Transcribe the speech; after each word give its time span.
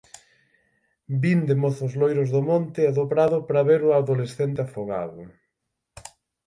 Vinde 1.23 1.53
mozos 1.63 1.93
loiros 2.01 2.29
do 2.35 2.41
monte 2.49 2.81
e 2.89 2.95
do 2.97 3.05
prado 3.11 3.37
pra 3.47 3.65
ver 3.69 3.81
o 3.89 3.95
adolescente 4.01 4.59
afogado 4.65 5.21